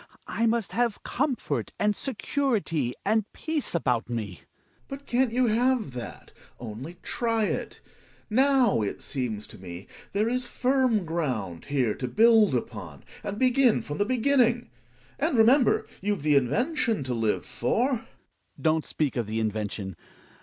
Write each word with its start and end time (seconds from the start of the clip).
I 0.25 0.47
must 0.47 0.71
have 0.71 1.03
comfort, 1.03 1.73
and 1.79 1.95
security, 1.95 2.95
and 3.05 3.31
peace 3.33 3.75
about 3.75 4.09
me. 4.09 4.37
Gregers. 4.87 4.87
But 4.87 5.05
can't 5.05 5.31
you 5.31 5.45
have 5.45 5.91
that? 5.91 6.31
Only 6.59 6.97
try 7.03 7.45
ii 7.47 7.67
Now, 8.27 8.81
it 8.81 9.03
seems 9.03 9.45
to 9.45 9.59
me, 9.59 9.85
there 10.13 10.27
is 10.27 10.47
firm 10.47 11.05
ground 11.05 11.65
here 11.65 11.93
to 11.93 12.07
GlijuU' 12.07 12.15
THE 12.15 12.23
WILD 12.31 12.51
DUCK. 12.53 12.73
188 12.73 12.95
build 12.95 13.03
upoD— 13.03 13.03
and 13.29 13.37
begin 13.37 13.81
from 13.83 13.97
the 13.99 14.05
beginning. 14.05 14.69
And 15.19 15.37
remember 15.37 15.85
you've 16.01 16.23
the 16.23 16.35
invention 16.35 17.03
to 17.03 17.13
live 17.13 17.45
for. 17.45 17.89
Hjalmar. 17.97 18.07
Don't 18.59 18.85
speak 18.87 19.15
of 19.15 19.27
the 19.27 19.39
invention. 19.39 19.95